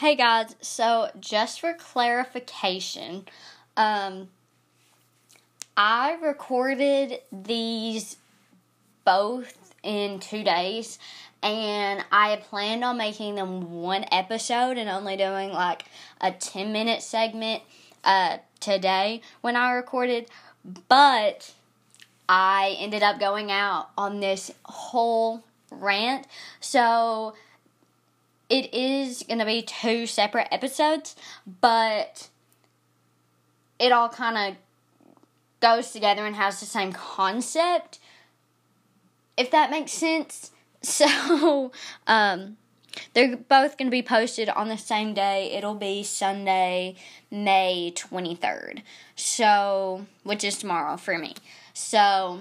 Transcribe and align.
Hey 0.00 0.14
guys, 0.14 0.54
so 0.60 1.10
just 1.18 1.60
for 1.60 1.74
clarification, 1.74 3.26
um, 3.76 4.28
I 5.76 6.16
recorded 6.22 7.18
these 7.32 8.16
both 9.04 9.74
in 9.82 10.20
two 10.20 10.44
days, 10.44 11.00
and 11.42 12.04
I 12.12 12.36
planned 12.36 12.84
on 12.84 12.96
making 12.96 13.34
them 13.34 13.72
one 13.72 14.04
episode 14.12 14.78
and 14.78 14.88
only 14.88 15.16
doing 15.16 15.50
like 15.50 15.86
a 16.20 16.30
10 16.30 16.72
minute 16.72 17.02
segment 17.02 17.64
uh, 18.04 18.36
today 18.60 19.20
when 19.40 19.56
I 19.56 19.72
recorded, 19.72 20.28
but 20.88 21.52
I 22.28 22.76
ended 22.78 23.02
up 23.02 23.18
going 23.18 23.50
out 23.50 23.90
on 23.98 24.20
this 24.20 24.52
whole 24.64 25.42
rant. 25.72 26.28
So 26.60 27.34
it 28.48 28.72
is 28.72 29.22
going 29.22 29.38
to 29.38 29.44
be 29.44 29.62
two 29.62 30.06
separate 30.06 30.48
episodes, 30.50 31.16
but 31.60 32.28
it 33.78 33.92
all 33.92 34.08
kind 34.08 34.36
of 34.36 34.56
goes 35.60 35.90
together 35.90 36.24
and 36.24 36.36
has 36.36 36.60
the 36.60 36.66
same 36.66 36.92
concept. 36.92 37.98
If 39.36 39.50
that 39.50 39.70
makes 39.70 39.92
sense. 39.92 40.50
So, 40.80 41.72
um, 42.06 42.56
they're 43.12 43.36
both 43.36 43.76
going 43.76 43.88
to 43.88 43.90
be 43.90 44.00
posted 44.00 44.48
on 44.48 44.68
the 44.68 44.78
same 44.78 45.12
day. 45.12 45.50
It'll 45.52 45.74
be 45.74 46.04
Sunday, 46.04 46.94
May 47.32 47.92
23rd. 47.96 48.82
So, 49.16 50.06
which 50.22 50.44
is 50.44 50.56
tomorrow 50.56 50.96
for 50.96 51.18
me. 51.18 51.34
So, 51.74 52.38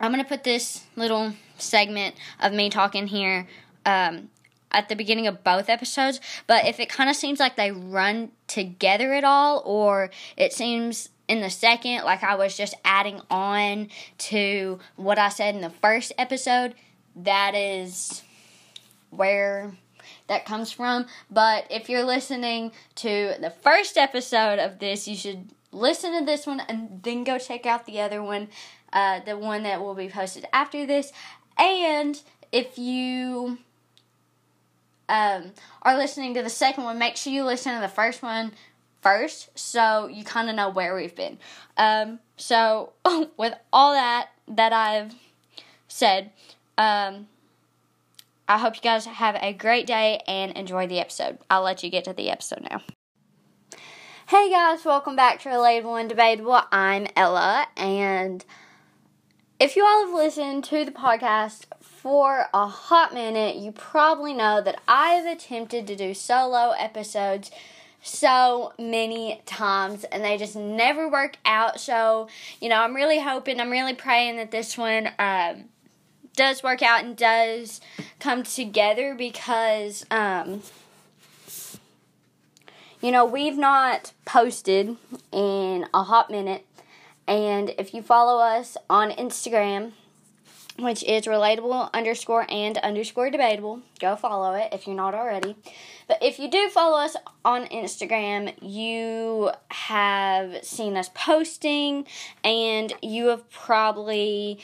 I'm 0.00 0.12
going 0.12 0.22
to 0.22 0.28
put 0.28 0.42
this 0.42 0.84
little 0.96 1.34
segment 1.56 2.16
of 2.40 2.52
me 2.52 2.68
talking 2.68 3.06
here 3.06 3.46
um, 3.86 4.28
at 4.70 4.88
the 4.88 4.96
beginning 4.96 5.26
of 5.26 5.44
both 5.44 5.68
episodes. 5.68 6.20
But 6.46 6.66
if 6.66 6.80
it 6.80 6.88
kind 6.88 7.08
of 7.10 7.16
seems 7.16 7.40
like 7.40 7.56
they 7.56 7.70
run 7.70 8.30
together 8.46 9.12
at 9.14 9.24
all, 9.24 9.62
or 9.64 10.10
it 10.36 10.52
seems 10.52 11.08
in 11.28 11.40
the 11.40 11.50
second 11.50 12.04
like 12.04 12.22
I 12.22 12.36
was 12.36 12.56
just 12.56 12.74
adding 12.84 13.20
on 13.30 13.88
to 14.18 14.78
what 14.96 15.18
I 15.18 15.28
said 15.28 15.54
in 15.54 15.60
the 15.60 15.70
first 15.70 16.12
episode, 16.18 16.74
that 17.16 17.54
is 17.54 18.22
where 19.10 19.72
that 20.28 20.44
comes 20.44 20.72
from. 20.72 21.06
But 21.30 21.66
if 21.70 21.88
you're 21.88 22.04
listening 22.04 22.72
to 22.96 23.34
the 23.40 23.50
first 23.50 23.96
episode 23.96 24.58
of 24.58 24.78
this, 24.78 25.08
you 25.08 25.16
should 25.16 25.50
listen 25.72 26.18
to 26.18 26.24
this 26.24 26.46
one 26.46 26.60
and 26.60 27.00
then 27.02 27.24
go 27.24 27.38
check 27.38 27.66
out 27.66 27.86
the 27.86 28.00
other 28.00 28.22
one, 28.22 28.48
uh, 28.92 29.20
the 29.20 29.36
one 29.36 29.62
that 29.62 29.80
will 29.80 29.94
be 29.94 30.08
posted 30.08 30.46
after 30.52 30.86
this. 30.86 31.12
And 31.58 32.20
if 32.52 32.78
you 32.78 33.58
um, 35.08 35.52
are 35.82 35.96
listening 35.96 36.34
to 36.34 36.42
the 36.42 36.50
second 36.50 36.84
one, 36.84 36.98
make 36.98 37.16
sure 37.16 37.32
you 37.32 37.44
listen 37.44 37.74
to 37.74 37.80
the 37.80 37.88
first 37.88 38.22
one 38.22 38.52
first 39.02 39.56
so 39.56 40.08
you 40.08 40.24
kind 40.24 40.48
of 40.48 40.56
know 40.56 40.68
where 40.68 40.94
we've 40.94 41.14
been. 41.14 41.38
Um, 41.76 42.18
so, 42.36 42.92
with 43.36 43.54
all 43.72 43.92
that 43.92 44.30
that 44.48 44.72
I've 44.72 45.14
said, 45.88 46.30
um, 46.76 47.28
I 48.48 48.58
hope 48.58 48.76
you 48.76 48.82
guys 48.82 49.06
have 49.06 49.36
a 49.40 49.52
great 49.52 49.86
day 49.86 50.22
and 50.26 50.52
enjoy 50.52 50.86
the 50.86 51.00
episode. 51.00 51.38
I'll 51.50 51.62
let 51.62 51.82
you 51.82 51.90
get 51.90 52.04
to 52.04 52.12
the 52.12 52.30
episode 52.30 52.66
now. 52.70 52.82
Hey 54.28 54.50
guys, 54.50 54.84
welcome 54.84 55.14
back 55.14 55.40
to 55.42 55.50
Relatable 55.50 56.00
and 56.00 56.08
Debatable. 56.08 56.60
I'm 56.72 57.06
Ella, 57.14 57.68
and 57.76 58.44
if 59.60 59.76
you 59.76 59.84
all 59.84 60.06
have 60.06 60.14
listened 60.14 60.64
to 60.64 60.84
the 60.84 60.90
podcast 60.90 61.66
for 62.06 62.46
a 62.54 62.68
hot 62.68 63.12
minute, 63.12 63.56
you 63.56 63.72
probably 63.72 64.32
know 64.32 64.60
that 64.60 64.80
I've 64.86 65.26
attempted 65.26 65.88
to 65.88 65.96
do 65.96 66.14
solo 66.14 66.70
episodes 66.78 67.50
so 68.00 68.72
many 68.78 69.42
times 69.44 70.04
and 70.04 70.22
they 70.22 70.38
just 70.38 70.54
never 70.54 71.08
work 71.08 71.36
out. 71.44 71.80
So, 71.80 72.28
you 72.60 72.68
know, 72.68 72.76
I'm 72.76 72.94
really 72.94 73.18
hoping, 73.18 73.58
I'm 73.58 73.72
really 73.72 73.92
praying 73.92 74.36
that 74.36 74.52
this 74.52 74.78
one 74.78 75.08
um, 75.18 75.64
does 76.36 76.62
work 76.62 76.80
out 76.80 77.02
and 77.02 77.16
does 77.16 77.80
come 78.20 78.44
together 78.44 79.16
because. 79.16 80.06
Um, 80.08 80.62
you 83.02 83.10
know, 83.10 83.24
we've 83.24 83.58
not 83.58 84.12
posted 84.24 84.96
in 85.32 85.86
a 85.92 86.04
hot 86.04 86.30
minute. 86.30 86.64
And 87.26 87.74
if 87.78 87.92
you 87.92 88.00
follow 88.00 88.40
us 88.40 88.76
on 88.88 89.10
Instagram, 89.10 89.92
which 90.78 91.02
is 91.04 91.26
relatable 91.26 91.90
underscore 91.92 92.46
and 92.50 92.78
underscore 92.78 93.30
debatable, 93.30 93.80
go 94.00 94.16
follow 94.16 94.54
it 94.54 94.68
if 94.72 94.86
you're 94.86 94.96
not 94.96 95.14
already. 95.14 95.56
But 96.08 96.22
if 96.22 96.38
you 96.38 96.50
do 96.50 96.68
follow 96.68 96.98
us 96.98 97.16
on 97.44 97.66
Instagram, 97.66 98.54
you 98.60 99.50
have 99.68 100.64
seen 100.64 100.96
us 100.96 101.10
posting 101.14 102.06
and 102.44 102.92
you 103.02 103.28
have 103.28 103.48
probably 103.50 104.60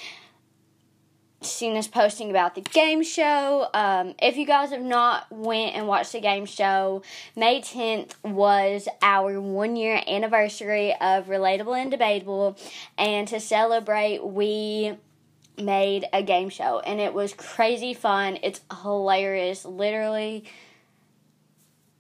seen 1.45 1.77
us 1.77 1.89
posting 1.89 2.31
about 2.31 2.55
the 2.55 2.61
game 2.61 3.03
show. 3.03 3.69
Um, 3.75 4.15
if 4.21 4.37
you 4.37 4.47
guys 4.47 4.71
have 4.71 4.83
not 4.83 5.27
went 5.31 5.75
and 5.75 5.87
watched 5.87 6.12
the 6.12 6.21
game 6.21 6.47
show, 6.47 7.03
May 7.37 7.61
10th 7.61 8.12
was 8.23 8.89
our 9.03 9.41
one 9.41 9.77
year 9.77 10.03
anniversary 10.06 10.94
of 11.00 11.27
Relatable 11.27 11.81
and 11.81 11.91
Debatable, 11.91 12.56
and 12.97 13.27
to 13.29 13.41
celebrate, 13.41 14.25
we 14.25 14.97
made 15.58 16.06
a 16.12 16.22
game 16.22 16.48
show, 16.48 16.80
and 16.80 17.00
it 17.00 17.14
was 17.14 17.32
crazy 17.32 17.94
fun. 17.94 18.38
It's 18.42 18.60
hilarious, 18.82 19.64
literally. 19.64 20.44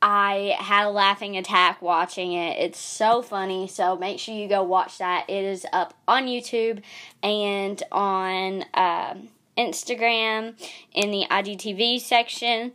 I 0.02 0.56
had 0.58 0.86
a 0.86 0.90
laughing 0.90 1.36
attack 1.36 1.80
watching 1.80 2.32
it. 2.32 2.58
It's 2.58 2.78
so 2.78 3.22
funny. 3.22 3.68
So 3.68 3.96
make 3.96 4.18
sure 4.18 4.34
you 4.34 4.48
go 4.48 4.64
watch 4.64 4.98
that. 4.98 5.30
It 5.30 5.44
is 5.44 5.64
up 5.72 5.94
on 6.08 6.26
YouTube 6.26 6.82
and 7.22 7.80
on 7.92 8.64
um, 8.74 9.28
Instagram 9.56 10.54
in 10.92 11.12
the 11.12 11.26
IGTV 11.30 12.00
section. 12.00 12.72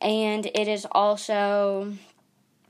And 0.00 0.46
it 0.46 0.68
is 0.68 0.86
also 0.90 1.92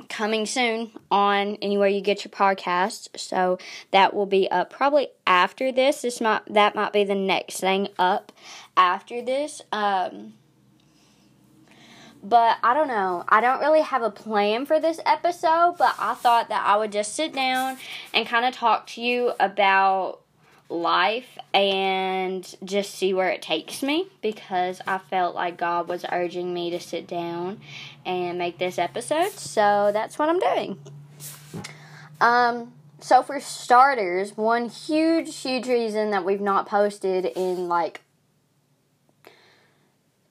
coming 0.09 0.47
soon 0.47 0.91
on 1.11 1.57
anywhere 1.57 1.89
you 1.89 2.01
get 2.01 2.25
your 2.25 2.33
podcast. 2.33 3.19
So 3.19 3.59
that 3.91 4.15
will 4.15 4.27
be 4.27 4.51
up 4.51 4.71
probably 4.71 5.09
after 5.27 5.73
this. 5.73 6.03
This 6.03 6.21
might 6.21 6.43
that 6.53 6.75
might 6.75 6.93
be 6.93 7.05
the 7.05 7.15
next 7.15 7.61
thing 7.61 7.89
up 7.99 8.33
after 8.77 9.23
this. 9.23 9.63
Um, 9.73 10.35
but 12.23 12.59
I 12.63 12.75
don't 12.75 12.89
know. 12.89 13.25
I 13.29 13.41
don't 13.41 13.61
really 13.61 13.83
have 13.83 14.03
a 14.03 14.11
plan 14.11 14.67
for 14.67 14.81
this 14.81 14.99
episode, 15.07 15.77
but 15.79 15.95
I 15.99 16.15
thought 16.15 16.49
that 16.49 16.67
I 16.67 16.77
would 16.77 16.91
just 16.91 17.15
sit 17.15 17.33
down 17.33 17.77
and 18.13 18.27
kind 18.27 18.45
of 18.45 18.53
talk 18.53 18.89
to 18.89 19.01
you 19.01 19.33
about 19.39 20.23
life 20.69 21.39
and 21.55 22.57
just 22.65 22.95
see 22.95 23.15
where 23.15 23.31
it 23.31 23.43
takes 23.43 23.83
me 23.83 24.09
because 24.21 24.81
I 24.87 24.99
felt 24.99 25.35
like 25.35 25.57
God 25.57 25.89
was 25.89 26.05
urging 26.11 26.53
me 26.53 26.71
to 26.71 26.81
sit 26.81 27.07
down 27.07 27.61
and 28.05 28.39
make 28.39 28.59
this 28.59 28.79
episode. 28.79 29.31
So 29.33 29.91
that's 29.93 30.19
what 30.19 30.29
I'm 30.29 30.39
doing. 30.39 30.79
Um 32.21 32.73
so 32.99 33.23
for 33.23 33.39
starters, 33.41 34.37
one 34.37 34.69
huge 34.69 35.37
huge 35.37 35.69
reason 35.69 36.11
that 36.11 36.25
we've 36.25 36.41
not 36.41 36.67
posted 36.67 37.27
in 37.27 37.69
like 37.69 38.01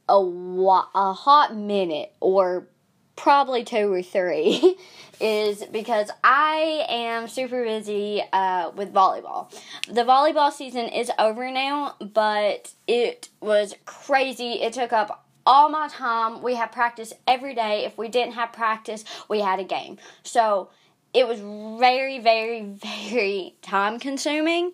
a, 0.09 0.15
a 0.15 1.13
hot 1.13 1.55
minute 1.55 2.13
or 2.19 2.67
probably 3.15 3.63
two 3.63 3.91
or 3.91 4.01
three 4.01 4.77
is 5.21 5.63
because 5.65 6.09
I 6.23 6.85
am 6.89 7.27
super 7.27 7.63
busy 7.63 8.21
uh, 8.33 8.71
with 8.75 8.93
volleyball. 8.93 9.51
The 9.87 10.03
volleyball 10.03 10.51
season 10.51 10.87
is 10.87 11.11
over 11.17 11.49
now, 11.51 11.95
but 11.99 12.73
it 12.87 13.29
was 13.41 13.75
crazy. 13.85 14.61
It 14.61 14.73
took 14.73 14.93
up 14.93 15.25
all 15.45 15.69
my 15.69 15.87
time. 15.87 16.41
We 16.41 16.55
had 16.55 16.71
practice 16.71 17.13
every 17.27 17.53
day. 17.53 17.85
If 17.85 17.97
we 17.97 18.07
didn't 18.07 18.33
have 18.33 18.51
practice, 18.51 19.05
we 19.29 19.39
had 19.39 19.59
a 19.59 19.63
game. 19.63 19.97
So 20.23 20.69
it 21.13 21.27
was 21.27 21.39
very, 21.79 22.19
very, 22.19 22.61
very 23.09 23.55
time 23.61 23.99
consuming. 23.99 24.73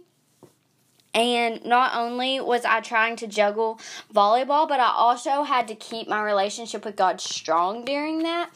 And 1.14 1.64
not 1.66 1.94
only 1.96 2.40
was 2.40 2.64
I 2.64 2.80
trying 2.80 3.18
to 3.18 3.28
juggle 3.28 3.80
volleyball, 4.14 4.68
but 4.68 4.80
I 4.80 4.92
also 4.96 5.44
had 5.44 5.68
to 5.68 5.76
keep 5.76 6.08
my 6.08 6.24
relationship 6.24 6.86
with 6.86 6.96
God 6.96 7.20
strong 7.20 7.84
during 7.84 8.20
that. 8.24 8.52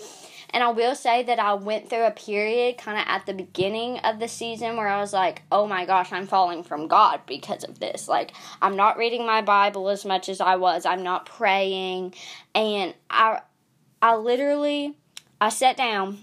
And 0.51 0.63
I 0.63 0.69
will 0.69 0.95
say 0.95 1.21
that 1.23 1.37
I 1.37 1.53
went 1.55 1.89
through 1.89 2.05
a 2.05 2.11
period 2.11 2.77
kind 2.77 2.97
of 2.97 3.03
at 3.07 3.25
the 3.25 3.33
beginning 3.33 3.99
of 3.99 4.19
the 4.19 4.29
season 4.29 4.77
where 4.77 4.87
I 4.87 5.01
was 5.01 5.11
like, 5.11 5.41
oh 5.51 5.67
my 5.67 5.85
gosh, 5.85 6.13
I'm 6.13 6.27
falling 6.27 6.63
from 6.63 6.87
God 6.87 7.19
because 7.27 7.65
of 7.65 7.79
this. 7.79 8.07
Like, 8.07 8.31
I'm 8.61 8.77
not 8.77 8.97
reading 8.97 9.25
my 9.25 9.41
Bible 9.41 9.89
as 9.89 10.05
much 10.05 10.29
as 10.29 10.39
I 10.39 10.55
was, 10.55 10.85
I'm 10.85 11.03
not 11.03 11.25
praying. 11.25 12.13
And 12.53 12.93
I, 13.09 13.41
I 14.01 14.15
literally, 14.15 14.95
I 15.41 15.49
sat 15.49 15.75
down 15.75 16.19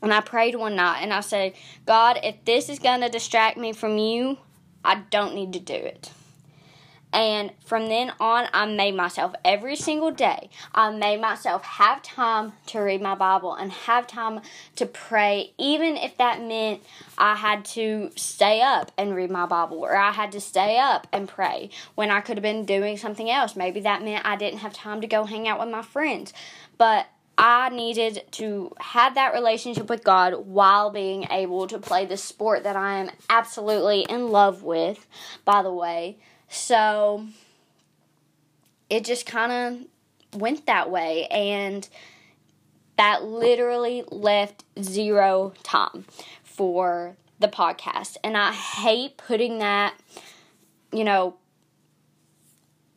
and 0.00 0.14
I 0.14 0.20
prayed 0.20 0.54
one 0.54 0.76
night 0.76 1.00
and 1.00 1.12
I 1.12 1.20
said, 1.20 1.54
God, 1.84 2.20
if 2.22 2.44
this 2.44 2.68
is 2.68 2.78
going 2.78 3.00
to 3.00 3.08
distract 3.08 3.56
me 3.56 3.72
from 3.72 3.98
you, 3.98 4.38
I 4.84 5.02
don't 5.10 5.34
need 5.34 5.52
to 5.52 5.60
do 5.60 5.74
it. 5.74 6.10
And 7.12 7.52
from 7.64 7.88
then 7.88 8.12
on, 8.18 8.46
I 8.54 8.64
made 8.64 8.94
myself 8.94 9.34
every 9.44 9.76
single 9.76 10.10
day, 10.10 10.48
I 10.74 10.90
made 10.90 11.20
myself 11.20 11.62
have 11.62 12.02
time 12.02 12.54
to 12.68 12.80
read 12.80 13.02
my 13.02 13.14
Bible 13.14 13.54
and 13.54 13.70
have 13.70 14.06
time 14.06 14.40
to 14.76 14.86
pray, 14.86 15.52
even 15.58 15.98
if 15.98 16.16
that 16.16 16.40
meant 16.40 16.82
I 17.18 17.34
had 17.34 17.66
to 17.66 18.10
stay 18.16 18.62
up 18.62 18.92
and 18.96 19.14
read 19.14 19.30
my 19.30 19.44
Bible 19.44 19.78
or 19.78 19.94
I 19.94 20.12
had 20.12 20.32
to 20.32 20.40
stay 20.40 20.78
up 20.78 21.06
and 21.12 21.28
pray 21.28 21.68
when 21.94 22.10
I 22.10 22.22
could 22.22 22.38
have 22.38 22.42
been 22.42 22.64
doing 22.64 22.96
something 22.96 23.30
else. 23.30 23.56
Maybe 23.56 23.80
that 23.80 24.02
meant 24.02 24.24
I 24.24 24.36
didn't 24.36 24.60
have 24.60 24.72
time 24.72 25.02
to 25.02 25.06
go 25.06 25.24
hang 25.24 25.46
out 25.46 25.60
with 25.60 25.68
my 25.68 25.82
friends. 25.82 26.32
But 26.78 27.08
I 27.44 27.70
needed 27.70 28.22
to 28.32 28.72
have 28.78 29.16
that 29.16 29.34
relationship 29.34 29.90
with 29.90 30.04
God 30.04 30.46
while 30.46 30.90
being 30.90 31.26
able 31.28 31.66
to 31.66 31.78
play 31.80 32.06
the 32.06 32.16
sport 32.16 32.62
that 32.62 32.76
I 32.76 33.00
am 33.00 33.10
absolutely 33.28 34.02
in 34.02 34.28
love 34.28 34.62
with, 34.62 35.08
by 35.44 35.64
the 35.64 35.72
way. 35.72 36.18
So 36.48 37.26
it 38.88 39.04
just 39.04 39.26
kind 39.26 39.52
of 40.32 40.40
went 40.40 40.66
that 40.66 40.88
way, 40.88 41.26
and 41.32 41.88
that 42.96 43.24
literally 43.24 44.04
left 44.12 44.62
zero 44.80 45.52
time 45.64 46.04
for 46.44 47.16
the 47.40 47.48
podcast. 47.48 48.18
And 48.22 48.36
I 48.36 48.52
hate 48.52 49.16
putting 49.16 49.58
that, 49.58 49.94
you 50.92 51.02
know, 51.02 51.34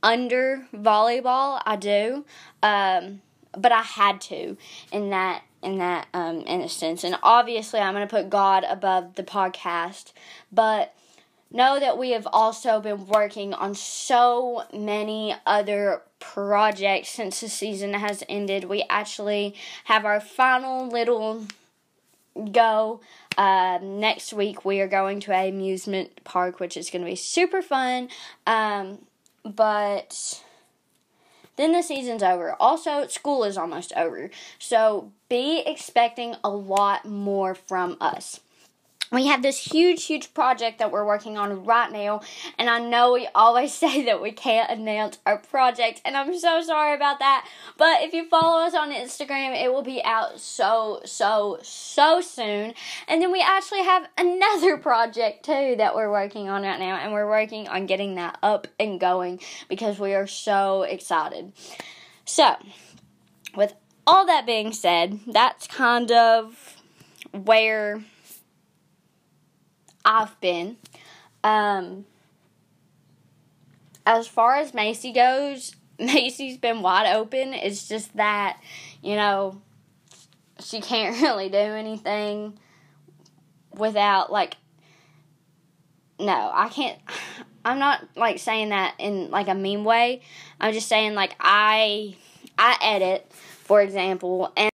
under 0.03 0.67
volleyball. 0.71 1.63
I 1.65 1.77
do. 1.77 2.25
Um, 2.61 3.21
but 3.57 3.71
I 3.71 3.81
had 3.81 4.21
to 4.21 4.57
in 4.91 5.09
that 5.09 5.43
in 5.63 5.79
that 5.79 6.07
um, 6.13 6.43
instance. 6.45 7.03
And 7.03 7.17
obviously, 7.23 7.79
I'm 7.79 7.93
going 7.93 8.07
to 8.07 8.15
put 8.15 8.29
God 8.29 8.63
above 8.63 9.15
the 9.15 9.23
podcast, 9.23 10.13
but 10.51 10.93
know 11.51 11.79
that 11.79 11.97
we 11.97 12.11
have 12.11 12.27
also 12.31 12.79
been 12.79 13.07
working 13.07 13.53
on 13.53 13.73
so 13.73 14.63
many 14.73 15.35
other 15.45 16.01
projects 16.19 17.09
since 17.09 17.41
the 17.41 17.49
season 17.49 17.93
has 17.93 18.23
ended. 18.27 18.65
We 18.65 18.83
actually 18.89 19.55
have 19.85 20.05
our 20.05 20.19
final 20.19 20.87
little 20.87 21.45
go. 22.51 23.01
Uh, 23.37 23.79
next 23.81 24.33
week, 24.33 24.65
we 24.65 24.81
are 24.81 24.87
going 24.87 25.19
to 25.21 25.31
a 25.31 25.49
amusement 25.49 26.23
park, 26.23 26.59
which 26.59 26.77
is 26.77 26.89
going 26.89 27.03
to 27.03 27.09
be 27.09 27.15
super 27.15 27.61
fun. 27.61 28.09
Um, 28.45 28.99
but 29.43 30.41
then 31.57 31.71
the 31.71 31.81
season's 31.81 32.23
over. 32.23 32.55
Also, 32.59 33.07
school 33.07 33.43
is 33.43 33.57
almost 33.57 33.93
over. 33.95 34.29
So 34.59 35.11
be 35.29 35.63
expecting 35.65 36.35
a 36.43 36.49
lot 36.49 37.05
more 37.05 37.55
from 37.55 37.97
us 37.99 38.39
we 39.15 39.27
have 39.27 39.41
this 39.41 39.57
huge, 39.57 40.05
huge 40.05 40.33
project 40.33 40.79
that 40.79 40.91
we're 40.91 41.05
working 41.05 41.37
on 41.37 41.63
right 41.63 41.91
now, 41.91 42.21
and 42.59 42.69
I 42.69 42.79
know 42.79 43.13
we 43.13 43.27
always 43.33 43.73
say 43.85 44.05
that 44.05 44.21
we 44.21 44.31
can't 44.31 44.69
announce 44.69 45.17
our 45.25 45.37
project, 45.37 46.01
and 46.05 46.15
I'm 46.17 46.37
so 46.37 46.61
sorry 46.61 46.93
about 46.93 47.19
that. 47.19 47.47
But 47.77 48.01
if 48.01 48.13
you 48.13 48.27
follow 48.27 48.65
us 48.65 48.75
on 48.75 48.91
Instagram, 48.91 49.59
it 49.59 49.71
will 49.71 49.83
be 49.83 50.03
out 50.03 50.39
so, 50.39 51.01
so, 51.05 51.59
so 51.63 52.21
soon. 52.21 52.73
And 53.07 53.21
then 53.21 53.31
we 53.31 53.41
actually 53.41 53.83
have 53.83 54.07
another 54.17 54.77
project 54.85 55.45
too 55.45 55.75
that 55.77 55.95
we're 55.95 56.11
working 56.11 56.49
on 56.49 56.63
right 56.63 56.79
now, 56.79 56.97
and 56.97 57.13
we're 57.13 57.29
working 57.29 57.67
on 57.67 57.85
getting 57.85 58.15
that 58.15 58.37
up 58.43 58.67
and 58.79 58.99
going 58.99 59.39
because 59.69 59.97
we 59.97 60.13
are 60.13 60.27
so 60.27 60.83
excited. 60.83 61.53
So, 62.25 62.55
with 63.55 63.73
all 64.05 64.25
that 64.25 64.45
being 64.45 64.73
said, 64.73 65.19
that's 65.25 65.67
kind 65.67 66.11
of 66.11 66.75
where 67.31 68.03
I've 70.05 70.39
been. 70.39 70.77
Um, 71.43 72.05
as 74.05 74.27
far 74.27 74.55
as 74.55 74.73
Macy 74.73 75.11
goes, 75.11 75.75
Macy's 75.99 76.57
been 76.57 76.81
wide 76.81 77.13
open. 77.13 77.53
It's 77.53 77.87
just 77.87 78.15
that, 78.15 78.61
you 79.01 79.15
know, 79.15 79.61
she 80.59 80.79
can't 80.79 81.19
really 81.21 81.49
do 81.49 81.57
anything 81.57 82.57
without, 83.73 84.31
like, 84.31 84.55
no, 86.19 86.51
I 86.53 86.69
can't. 86.69 86.99
I'm 87.65 87.79
not 87.79 88.07
like 88.15 88.37
saying 88.37 88.69
that 88.69 88.93
in 88.99 89.31
like 89.31 89.47
a 89.47 89.55
mean 89.55 89.83
way. 89.83 90.21
I'm 90.61 90.71
just 90.71 90.87
saying 90.87 91.15
like 91.15 91.35
I 91.39 92.15
I 92.59 92.77
edit, 92.79 93.25
for 93.33 93.81
example, 93.81 94.53
and 94.55 94.69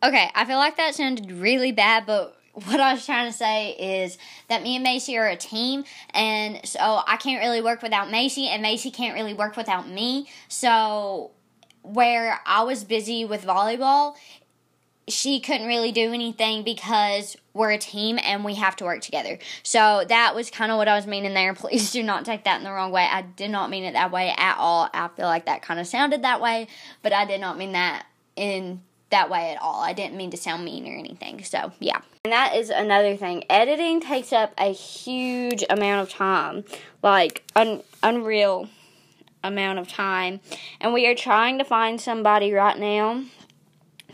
Okay, 0.00 0.30
I 0.36 0.44
feel 0.44 0.58
like 0.58 0.76
that 0.76 0.94
sounded 0.94 1.32
really 1.32 1.72
bad, 1.72 2.06
but 2.06 2.36
what 2.64 2.80
I 2.80 2.94
was 2.94 3.04
trying 3.04 3.30
to 3.30 3.36
say 3.36 3.72
is 3.72 4.16
that 4.48 4.62
me 4.62 4.76
and 4.76 4.82
Macy 4.82 5.18
are 5.18 5.28
a 5.28 5.36
team, 5.36 5.84
and 6.14 6.60
so 6.64 7.02
I 7.06 7.18
can't 7.18 7.40
really 7.40 7.60
work 7.60 7.82
without 7.82 8.10
Macy, 8.10 8.48
and 8.48 8.62
Macy 8.62 8.90
can't 8.90 9.14
really 9.14 9.34
work 9.34 9.56
without 9.56 9.88
me. 9.88 10.28
So, 10.48 11.32
where 11.82 12.40
I 12.46 12.62
was 12.62 12.82
busy 12.82 13.26
with 13.26 13.44
volleyball, 13.44 14.16
she 15.06 15.38
couldn't 15.38 15.66
really 15.66 15.92
do 15.92 16.12
anything 16.14 16.64
because 16.64 17.36
we're 17.52 17.72
a 17.72 17.78
team 17.78 18.18
and 18.24 18.42
we 18.42 18.54
have 18.54 18.74
to 18.76 18.84
work 18.84 19.02
together. 19.02 19.38
So 19.62 20.04
that 20.08 20.34
was 20.34 20.50
kind 20.50 20.72
of 20.72 20.78
what 20.78 20.88
I 20.88 20.96
was 20.96 21.06
meaning 21.06 21.32
there. 21.32 21.54
Please 21.54 21.92
do 21.92 22.02
not 22.02 22.24
take 22.24 22.44
that 22.44 22.58
in 22.58 22.64
the 22.64 22.72
wrong 22.72 22.90
way. 22.90 23.06
I 23.08 23.22
did 23.22 23.50
not 23.50 23.70
mean 23.70 23.84
it 23.84 23.92
that 23.92 24.10
way 24.10 24.34
at 24.36 24.56
all. 24.58 24.90
I 24.92 25.08
feel 25.08 25.26
like 25.26 25.46
that 25.46 25.62
kind 25.62 25.78
of 25.78 25.86
sounded 25.86 26.22
that 26.22 26.40
way, 26.40 26.66
but 27.02 27.12
I 27.12 27.24
did 27.24 27.40
not 27.40 27.56
mean 27.56 27.72
that 27.72 28.06
in 28.34 28.82
that 29.10 29.30
way 29.30 29.52
at 29.52 29.62
all. 29.62 29.82
I 29.82 29.92
didn't 29.92 30.16
mean 30.16 30.30
to 30.32 30.36
sound 30.36 30.64
mean 30.64 30.86
or 30.86 30.96
anything. 30.96 31.44
So, 31.44 31.72
yeah. 31.78 32.00
And 32.24 32.32
that 32.32 32.56
is 32.56 32.70
another 32.70 33.16
thing. 33.16 33.44
Editing 33.48 34.00
takes 34.00 34.32
up 34.32 34.52
a 34.58 34.72
huge 34.72 35.64
amount 35.70 36.02
of 36.02 36.12
time, 36.12 36.64
like 37.02 37.44
un- 37.54 37.82
unreal 38.02 38.68
amount 39.44 39.78
of 39.78 39.88
time. 39.88 40.40
And 40.80 40.92
we 40.92 41.06
are 41.06 41.14
trying 41.14 41.58
to 41.58 41.64
find 41.64 42.00
somebody 42.00 42.52
right 42.52 42.78
now 42.78 43.24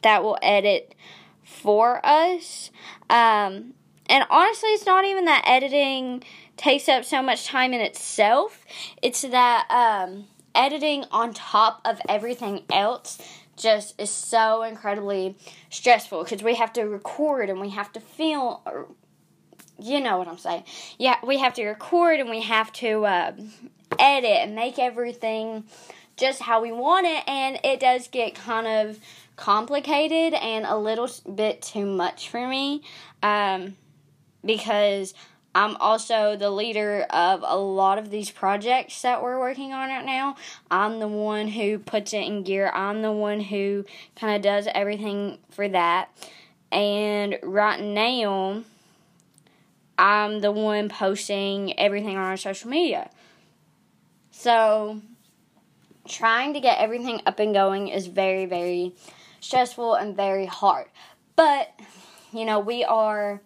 that 0.03 0.23
will 0.23 0.39
edit 0.43 0.95
for 1.43 2.05
us. 2.05 2.71
Um, 3.09 3.75
and 4.09 4.25
honestly, 4.31 4.71
it's 4.71 4.87
not 4.87 5.05
even 5.05 5.25
that 5.25 5.45
editing 5.47 6.23
takes 6.57 6.89
up 6.89 7.05
so 7.05 7.23
much 7.23 7.47
time 7.47 7.73
in 7.73 7.81
itself. 7.81 8.65
It's 9.01 9.23
that 9.23 9.67
um, 9.71 10.27
editing 10.55 11.05
on 11.11 11.33
top 11.33 11.81
of 11.85 12.01
everything 12.09 12.65
else 12.71 13.19
just 13.63 14.01
is 14.01 14.11
so 14.11 14.63
incredibly 14.63 15.37
stressful 15.71 16.25
because 16.25 16.43
we 16.43 16.57
have 16.57 16.73
to 16.75 16.83
record 16.83 17.49
and 17.49 17.61
we 17.61 17.71
have 17.71 17.93
to 17.93 18.01
film. 18.01 18.59
You 19.79 20.01
know 20.01 20.19
what 20.19 20.29
I'm 20.29 20.39
saying? 20.39 20.65
Yeah, 20.99 21.17
we 21.25 21.39
have 21.39 21.55
to 21.55 21.65
record 21.65 22.21
and 22.21 22.29
we 22.29 22.43
have 22.43 22.73
to 22.75 23.05
uh, 23.05 23.33
edit 23.99 24.31
and 24.31 24.55
make 24.55 24.79
everything 24.79 25.65
just 26.17 26.43
how 26.43 26.61
we 26.61 26.73
want 26.73 27.07
it, 27.07 27.25
and 27.27 27.59
it 27.65 27.81
does 27.81 28.07
get 28.09 28.35
kind 28.35 28.67
of 28.67 28.99
complicated 29.37 30.35
and 30.35 30.67
a 30.67 30.77
little 30.77 31.09
bit 31.35 31.63
too 31.63 31.87
much 31.87 32.29
for 32.29 32.47
me 32.47 32.83
um, 33.23 33.77
because 34.45 35.15
I'm 35.55 35.77
also 35.77 36.37
the 36.37 36.51
leader 36.51 37.07
of 37.11 37.45
a 37.47 37.57
lot 37.57 37.99
of 37.99 38.11
these 38.11 38.31
projects 38.31 39.03
that 39.03 39.23
we're 39.23 39.39
working 39.39 39.73
on 39.73 39.89
right 39.89 40.05
now. 40.05 40.37
I'm 40.71 40.99
the 40.99 41.09
one 41.09 41.49
who 41.49 41.79
puts 41.79 42.15
it 42.15 42.25
in 42.25 42.43
gear. 42.43 42.71
I'm 42.73 43.03
the 43.03 43.13
one 43.13 43.41
who 43.41 43.85
kind 44.17 44.35
of 44.35 44.43
does 44.43 44.67
everything 44.75 45.39
for 45.51 45.69
that. 45.69 46.09
And 46.71 47.39
right 47.43 47.81
now, 47.81 48.65
I'm 49.99 50.41
the 50.41 50.53
one 50.53 50.89
posting 50.89 51.79
everything 51.79 52.17
on 52.17 52.25
our 52.25 52.39
social 52.39 52.71
media. 52.71 53.11
So, 54.31 55.03
trying 56.09 56.55
to 56.55 56.61
get 56.61 56.79
everything 56.79 57.21
up 57.27 57.39
and 57.39 57.53
going 57.53 57.89
is 57.89 58.07
very, 58.07 58.47
very 58.47 58.95
stressful 59.41 59.95
and 59.95 60.17
very 60.17 60.47
hard. 60.47 60.87
But, 61.37 61.79
you 62.33 62.47
know, 62.47 62.59
we 62.59 62.85
are 62.85 63.43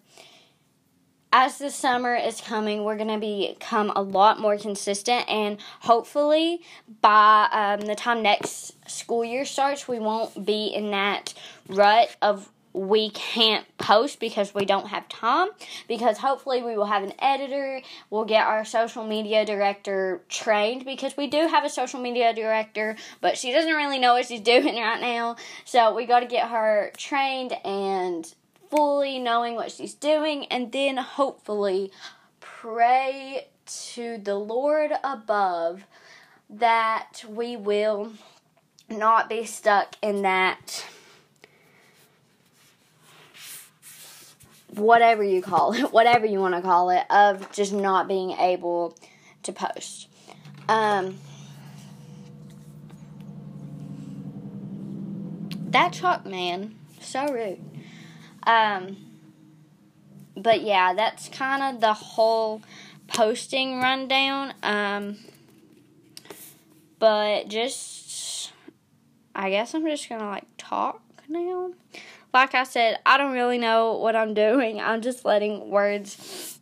as 1.37 1.59
the 1.59 1.69
summer 1.69 2.15
is 2.15 2.41
coming, 2.41 2.83
we're 2.83 2.97
going 2.97 3.13
to 3.13 3.19
become 3.19 3.93
a 3.95 4.01
lot 4.01 4.39
more 4.39 4.57
consistent, 4.57 5.29
and 5.29 5.59
hopefully, 5.81 6.63
by 6.99 7.47
um, 7.51 7.85
the 7.85 7.93
time 7.93 8.23
next 8.23 8.73
school 8.89 9.23
year 9.23 9.45
starts, 9.45 9.87
we 9.87 9.99
won't 9.99 10.43
be 10.47 10.65
in 10.65 10.89
that 10.89 11.35
rut 11.69 12.15
of 12.23 12.51
we 12.73 13.11
can't 13.11 13.65
post 13.77 14.19
because 14.19 14.55
we 14.55 14.65
don't 14.65 14.87
have 14.87 15.07
time. 15.09 15.49
Because 15.87 16.17
hopefully, 16.17 16.63
we 16.63 16.75
will 16.75 16.87
have 16.87 17.03
an 17.03 17.13
editor, 17.19 17.81
we'll 18.09 18.25
get 18.25 18.47
our 18.47 18.65
social 18.65 19.05
media 19.05 19.45
director 19.45 20.23
trained 20.29 20.85
because 20.85 21.15
we 21.17 21.27
do 21.27 21.47
have 21.47 21.63
a 21.63 21.69
social 21.69 22.01
media 22.01 22.33
director, 22.33 22.95
but 23.21 23.37
she 23.37 23.51
doesn't 23.51 23.73
really 23.73 23.99
know 23.99 24.13
what 24.13 24.25
she's 24.25 24.41
doing 24.55 24.75
right 24.75 24.99
now. 24.99 25.35
So, 25.65 25.93
we 25.93 26.07
got 26.07 26.21
to 26.21 26.25
get 26.25 26.49
her 26.49 26.91
trained 26.97 27.53
and 27.63 28.33
fully 28.69 29.19
knowing 29.19 29.55
what 29.55 29.71
she's 29.71 29.93
doing, 29.93 30.45
and 30.45 30.71
then 30.71 30.97
hopefully 30.97 31.91
pray 32.39 33.47
to 33.65 34.17
the 34.17 34.35
Lord 34.35 34.91
above 35.03 35.83
that 36.49 37.23
we 37.27 37.57
will 37.57 38.13
not 38.89 39.29
be 39.29 39.45
stuck 39.45 39.95
in 40.01 40.21
that 40.21 40.85
whatever 44.73 45.23
you 45.23 45.41
call 45.41 45.73
it, 45.73 45.81
whatever 45.91 46.25
you 46.25 46.39
want 46.39 46.55
to 46.55 46.61
call 46.61 46.89
it, 46.89 47.05
of 47.09 47.51
just 47.51 47.73
not 47.73 48.07
being 48.07 48.31
able 48.31 48.97
to 49.43 49.51
post. 49.51 50.07
Um, 50.69 51.17
that 55.69 55.93
truck 55.93 56.25
man, 56.25 56.75
so 56.99 57.27
rude. 57.27 57.66
Um, 58.47 58.97
but 60.35 60.61
yeah, 60.61 60.93
that's 60.93 61.29
kind 61.29 61.75
of 61.75 61.81
the 61.81 61.93
whole 61.93 62.61
posting 63.07 63.79
rundown. 63.79 64.53
Um, 64.63 65.17
but 66.97 67.49
just, 67.49 68.51
I 69.35 69.49
guess 69.49 69.75
I'm 69.75 69.85
just 69.85 70.07
gonna 70.09 70.25
like 70.25 70.45
talk 70.57 71.01
now. 71.27 71.71
Like 72.33 72.55
I 72.55 72.63
said, 72.63 72.99
I 73.05 73.17
don't 73.17 73.33
really 73.33 73.57
know 73.57 73.97
what 73.97 74.15
I'm 74.15 74.33
doing. 74.33 74.79
I'm 74.79 75.01
just 75.01 75.25
letting 75.25 75.69
words 75.69 76.59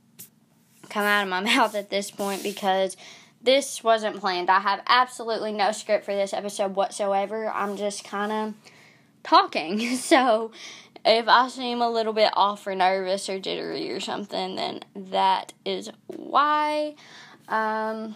come 0.89 1.03
out 1.03 1.23
of 1.23 1.29
my 1.29 1.39
mouth 1.55 1.75
at 1.75 1.89
this 1.89 2.09
point 2.09 2.43
because 2.43 2.97
this 3.41 3.83
wasn't 3.83 4.19
planned. 4.19 4.49
I 4.49 4.59
have 4.59 4.81
absolutely 4.87 5.51
no 5.51 5.71
script 5.71 6.05
for 6.05 6.15
this 6.15 6.33
episode 6.33 6.75
whatsoever. 6.75 7.47
I'm 7.47 7.77
just 7.77 8.03
kind 8.03 8.31
of 8.31 8.53
talking. 9.23 9.79
So 9.97 10.51
if 11.05 11.27
I 11.27 11.47
seem 11.49 11.81
a 11.81 11.89
little 11.89 12.13
bit 12.13 12.31
off 12.33 12.65
or 12.65 12.73
nervous 12.73 13.29
or 13.29 13.39
jittery 13.39 13.91
or 13.91 13.99
something, 13.99 14.55
then 14.55 14.81
that 14.95 15.53
is 15.63 15.89
why. 16.07 16.95
Um, 17.47 18.15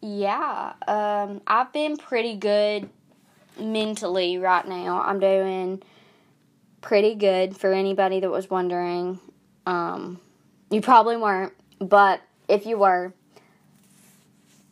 yeah, 0.00 0.74
um, 0.86 1.40
I've 1.46 1.72
been 1.72 1.96
pretty 1.96 2.36
good 2.36 2.88
mentally 3.58 4.38
right 4.38 4.66
now. 4.66 5.02
I'm 5.02 5.20
doing 5.20 5.82
pretty 6.80 7.14
good 7.14 7.56
for 7.56 7.72
anybody 7.72 8.20
that 8.20 8.30
was 8.30 8.50
wondering. 8.50 9.18
Um, 9.66 10.20
you 10.70 10.80
probably 10.80 11.16
weren't, 11.16 11.54
but 11.78 12.20
if 12.46 12.66
you 12.66 12.78
were, 12.78 13.12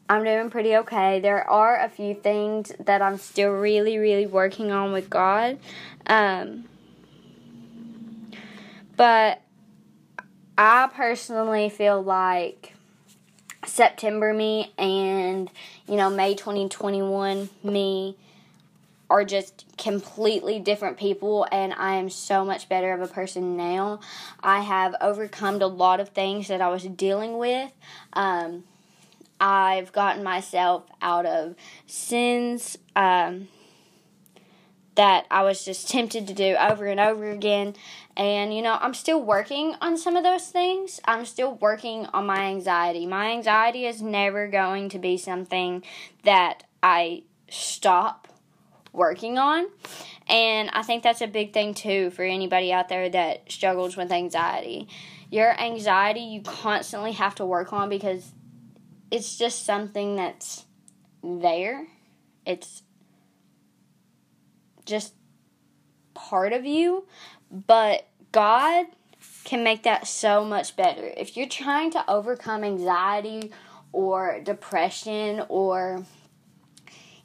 I'm 0.08 0.22
doing 0.22 0.50
pretty 0.50 0.76
okay. 0.76 1.20
There 1.20 1.48
are 1.48 1.80
a 1.80 1.88
few 1.88 2.14
things 2.14 2.72
that 2.78 3.02
I'm 3.02 3.18
still 3.18 3.50
really, 3.50 3.98
really 3.98 4.26
working 4.26 4.70
on 4.70 4.92
with 4.92 5.10
God. 5.10 5.58
Um, 6.06 6.64
but 8.96 9.42
I 10.56 10.88
personally 10.94 11.68
feel 11.68 12.00
like 12.00 12.74
September 13.64 14.32
me 14.32 14.72
and, 14.78 15.50
you 15.88 15.96
know, 15.96 16.08
May 16.08 16.34
2021 16.34 17.48
me 17.64 18.16
are 19.10 19.24
just 19.24 19.64
completely 19.76 20.58
different 20.58 20.98
people 20.98 21.46
and 21.52 21.72
I 21.74 21.94
am 21.94 22.10
so 22.10 22.44
much 22.44 22.68
better 22.68 22.92
of 22.92 23.00
a 23.00 23.06
person 23.06 23.56
now. 23.56 24.00
I 24.40 24.60
have 24.60 24.94
overcome 25.00 25.60
a 25.62 25.66
lot 25.66 26.00
of 26.00 26.10
things 26.10 26.48
that 26.48 26.60
I 26.60 26.68
was 26.68 26.84
dealing 26.84 27.38
with. 27.38 27.70
Um, 28.12 28.64
I've 29.40 29.92
gotten 29.92 30.22
myself 30.22 30.84
out 31.02 31.26
of 31.26 31.54
sins 31.86 32.78
um, 32.94 33.48
that 34.94 35.26
I 35.30 35.42
was 35.42 35.64
just 35.64 35.88
tempted 35.90 36.26
to 36.26 36.34
do 36.34 36.56
over 36.58 36.86
and 36.86 36.98
over 36.98 37.30
again. 37.30 37.74
And, 38.16 38.54
you 38.54 38.62
know, 38.62 38.78
I'm 38.80 38.94
still 38.94 39.22
working 39.22 39.74
on 39.82 39.98
some 39.98 40.16
of 40.16 40.24
those 40.24 40.48
things. 40.48 41.00
I'm 41.04 41.26
still 41.26 41.54
working 41.56 42.06
on 42.06 42.26
my 42.26 42.46
anxiety. 42.46 43.06
My 43.06 43.32
anxiety 43.32 43.84
is 43.84 44.00
never 44.00 44.48
going 44.48 44.88
to 44.90 44.98
be 44.98 45.18
something 45.18 45.84
that 46.24 46.64
I 46.82 47.24
stop 47.50 48.28
working 48.92 49.36
on. 49.36 49.66
And 50.28 50.70
I 50.72 50.82
think 50.82 51.02
that's 51.02 51.20
a 51.20 51.26
big 51.26 51.52
thing, 51.52 51.74
too, 51.74 52.10
for 52.10 52.22
anybody 52.22 52.72
out 52.72 52.88
there 52.88 53.10
that 53.10 53.52
struggles 53.52 53.96
with 53.96 54.10
anxiety. 54.10 54.88
Your 55.30 55.60
anxiety, 55.60 56.20
you 56.20 56.40
constantly 56.40 57.12
have 57.12 57.34
to 57.36 57.44
work 57.44 57.72
on 57.72 57.90
because 57.90 58.32
it's 59.10 59.36
just 59.36 59.64
something 59.64 60.16
that's 60.16 60.64
there. 61.22 61.86
It's 62.44 62.82
just 64.84 65.14
part 66.14 66.52
of 66.52 66.64
you, 66.64 67.06
but 67.50 68.08
God 68.32 68.86
can 69.44 69.62
make 69.62 69.84
that 69.84 70.06
so 70.06 70.44
much 70.44 70.76
better. 70.76 71.12
If 71.16 71.36
you're 71.36 71.48
trying 71.48 71.90
to 71.92 72.10
overcome 72.10 72.64
anxiety 72.64 73.52
or 73.92 74.40
depression 74.42 75.44
or 75.48 76.04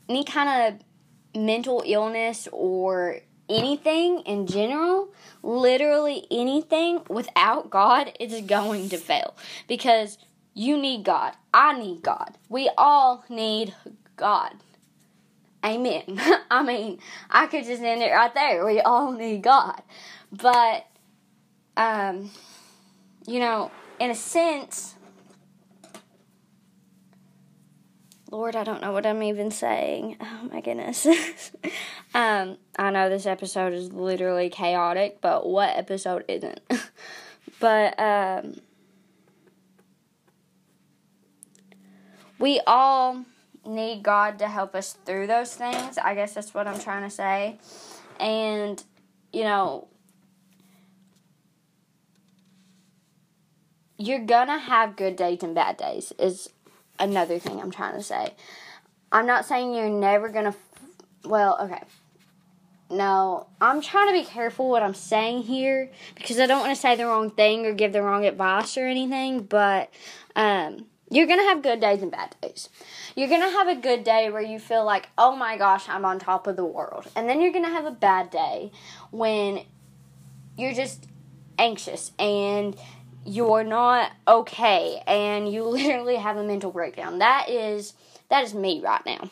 any 0.07 0.23
kind 0.23 0.75
of 0.75 1.41
mental 1.41 1.83
illness 1.85 2.47
or 2.51 3.19
anything 3.49 4.21
in 4.21 4.47
general, 4.47 5.09
literally 5.43 6.25
anything 6.31 7.01
without 7.09 7.69
God 7.69 8.11
is 8.19 8.41
going 8.41 8.89
to 8.89 8.97
fail 8.97 9.35
because 9.67 10.17
you 10.53 10.77
need 10.77 11.05
God. 11.05 11.33
I 11.53 11.77
need 11.77 12.01
God. 12.01 12.37
We 12.49 12.69
all 12.77 13.23
need 13.29 13.73
God. 14.15 14.53
Amen. 15.63 16.19
I 16.51 16.63
mean, 16.63 16.99
I 17.29 17.47
could 17.47 17.65
just 17.65 17.81
end 17.81 18.01
it 18.01 18.11
right 18.11 18.33
there. 18.33 18.65
We 18.65 18.81
all 18.81 19.11
need 19.11 19.43
God. 19.43 19.81
But, 20.31 20.87
um, 21.77 22.31
you 23.27 23.39
know, 23.39 23.71
in 23.99 24.09
a 24.11 24.15
sense, 24.15 24.95
Lord, 28.31 28.55
I 28.55 28.63
don't 28.63 28.81
know 28.81 28.93
what 28.93 29.05
I'm 29.05 29.23
even 29.23 29.51
saying. 29.51 30.17
Oh 30.43 30.49
my 30.51 30.61
goodness. 30.61 31.05
um, 32.15 32.57
I 32.77 32.89
know 32.89 33.09
this 33.09 33.27
episode 33.27 33.73
is 33.73 33.93
literally 33.93 34.49
chaotic, 34.49 35.21
but 35.21 35.47
what 35.47 35.77
episode 35.77 36.25
isn't? 36.27 36.59
but, 37.59 37.99
um, 37.99 38.55
we 42.41 42.59
all 42.65 43.23
need 43.65 44.01
God 44.01 44.39
to 44.39 44.47
help 44.47 44.75
us 44.75 44.97
through 45.05 45.27
those 45.27 45.55
things. 45.55 45.97
I 45.97 46.15
guess 46.15 46.33
that's 46.33 46.53
what 46.53 46.67
I'm 46.67 46.79
trying 46.79 47.03
to 47.03 47.09
say. 47.09 47.59
And, 48.19 48.83
you 49.31 49.43
know, 49.43 49.87
you're 53.97 54.25
gonna 54.25 54.57
have 54.57 54.95
good 54.95 55.15
days 55.15 55.43
and 55.43 55.53
bad 55.53 55.77
days, 55.77 56.11
is 56.17 56.49
another 56.99 57.37
thing 57.37 57.61
I'm 57.61 57.71
trying 57.71 57.95
to 57.95 58.03
say. 58.03 58.33
I'm 59.11 59.27
not 59.27 59.45
saying 59.45 59.75
you're 59.75 59.89
never 59.89 60.29
gonna, 60.29 60.55
well, 61.23 61.59
okay. 61.61 61.83
No, 62.89 63.47
I'm 63.61 63.81
trying 63.81 64.07
to 64.07 64.13
be 64.13 64.25
careful 64.25 64.69
what 64.69 64.83
I'm 64.83 64.95
saying 64.95 65.43
here 65.43 65.89
because 66.15 66.39
I 66.39 66.45
don't 66.45 66.59
want 66.59 66.75
to 66.75 66.81
say 66.81 66.95
the 66.95 67.05
wrong 67.05 67.29
thing 67.29 67.65
or 67.65 67.73
give 67.73 67.93
the 67.93 68.01
wrong 68.01 68.25
advice 68.25 68.75
or 68.77 68.85
anything, 68.87 69.43
but, 69.43 69.89
um, 70.35 70.87
you're 71.11 71.27
to 71.27 71.45
have 71.45 71.61
good 71.61 71.81
days 71.81 72.01
and 72.01 72.09
bad 72.09 72.35
days. 72.41 72.69
You're 73.15 73.27
to 73.27 73.35
have 73.35 73.67
a 73.67 73.75
good 73.75 74.05
day 74.05 74.29
where 74.29 74.41
you 74.41 74.59
feel 74.59 74.85
like, 74.85 75.09
oh 75.17 75.35
my 75.35 75.57
gosh, 75.57 75.89
I'm 75.89 76.05
on 76.05 76.19
top 76.19 76.47
of 76.47 76.55
the 76.55 76.65
world. 76.65 77.05
And 77.17 77.29
then 77.29 77.41
you're 77.41 77.51
to 77.65 77.69
have 77.69 77.85
a 77.85 77.91
bad 77.91 78.29
day 78.29 78.71
when 79.11 79.65
you're 80.57 80.73
just 80.73 81.07
anxious 81.59 82.13
and 82.17 82.77
you're 83.25 83.65
not 83.65 84.13
okay 84.25 85.03
and 85.05 85.51
you 85.51 85.63
literally 85.65 86.15
have 86.15 86.37
a 86.37 86.43
mental 86.43 86.71
breakdown. 86.71 87.19
That 87.19 87.49
is 87.49 87.93
that 88.29 88.45
is 88.45 88.53
me 88.53 88.81
right 88.81 89.05
now. 89.05 89.29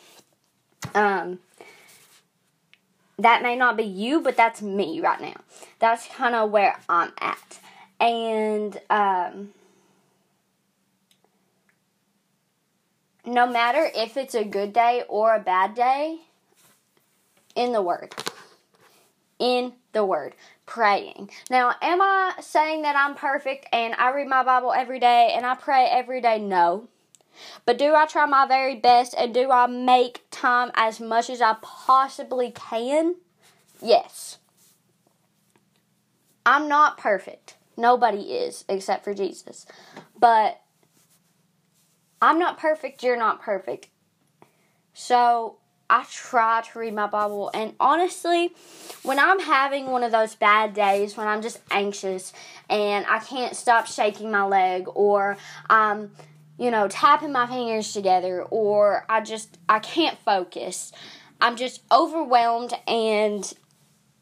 Um 0.94 1.38
that 3.18 3.42
may 3.42 3.56
not 3.56 3.76
be 3.76 3.84
you, 3.84 4.20
but 4.20 4.36
that's 4.36 4.60
me 4.60 5.00
right 5.00 5.20
now. 5.20 5.34
That's 5.78 6.06
kind 6.08 6.34
of 6.34 6.50
where 6.50 6.78
I'm 6.90 7.12
at. 7.20 7.58
And 7.98 8.78
um 8.90 9.54
no 13.30 13.46
matter 13.46 13.88
if 13.94 14.16
it's 14.16 14.34
a 14.34 14.44
good 14.44 14.72
day 14.72 15.04
or 15.08 15.34
a 15.34 15.40
bad 15.40 15.74
day, 15.74 16.18
in 17.54 17.72
the 17.72 17.82
Word. 17.82 18.14
In 19.38 19.74
the 19.92 20.04
Word. 20.04 20.34
Praying. 20.66 21.30
Now, 21.48 21.74
am 21.80 22.00
I 22.00 22.34
saying 22.40 22.82
that 22.82 22.96
I'm 22.96 23.14
perfect 23.14 23.66
and 23.72 23.94
I 23.94 24.10
read 24.10 24.28
my 24.28 24.42
Bible 24.42 24.72
every 24.72 24.98
day 24.98 25.32
and 25.34 25.46
I 25.46 25.54
pray 25.54 25.88
every 25.90 26.20
day? 26.20 26.38
No. 26.38 26.88
But 27.64 27.78
do 27.78 27.94
I 27.94 28.06
try 28.06 28.26
my 28.26 28.46
very 28.46 28.76
best 28.76 29.14
and 29.16 29.32
do 29.32 29.50
I 29.50 29.66
make 29.66 30.22
time 30.30 30.70
as 30.74 31.00
much 31.00 31.30
as 31.30 31.40
I 31.40 31.56
possibly 31.62 32.50
can? 32.50 33.16
Yes. 33.80 34.38
I'm 36.44 36.68
not 36.68 36.98
perfect. 36.98 37.56
Nobody 37.76 38.32
is 38.32 38.64
except 38.68 39.04
for 39.04 39.14
Jesus. 39.14 39.66
But 40.18 40.59
I'm 42.22 42.38
not 42.38 42.58
perfect, 42.58 43.02
you're 43.02 43.16
not 43.16 43.40
perfect. 43.40 43.88
So 44.92 45.56
I 45.88 46.04
try 46.10 46.62
to 46.62 46.78
read 46.78 46.94
my 46.94 47.06
Bible, 47.06 47.50
and 47.54 47.74
honestly, 47.80 48.54
when 49.02 49.18
I'm 49.18 49.40
having 49.40 49.86
one 49.86 50.02
of 50.02 50.12
those 50.12 50.34
bad 50.34 50.74
days, 50.74 51.16
when 51.16 51.26
I'm 51.26 51.42
just 51.42 51.60
anxious 51.70 52.32
and 52.68 53.04
I 53.08 53.18
can't 53.18 53.56
stop 53.56 53.86
shaking 53.86 54.30
my 54.30 54.44
leg, 54.44 54.86
or 54.94 55.36
I'm, 55.68 56.12
you 56.58 56.70
know, 56.70 56.86
tapping 56.86 57.32
my 57.32 57.46
fingers 57.46 57.92
together, 57.92 58.42
or 58.42 59.04
I 59.08 59.20
just 59.22 59.58
I 59.68 59.78
can't 59.80 60.18
focus, 60.18 60.92
I'm 61.40 61.56
just 61.56 61.82
overwhelmed 61.90 62.74
and 62.86 63.52